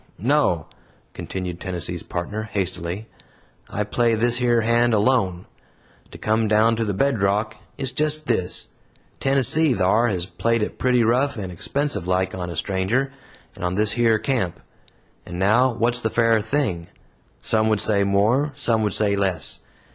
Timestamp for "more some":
18.03-18.81